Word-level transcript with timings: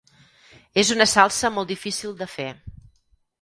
És 0.83 0.89
una 0.95 1.07
salsa 1.11 1.51
molt 1.59 1.73
difícil 1.75 2.17
de 2.23 2.29
fer. 2.33 2.49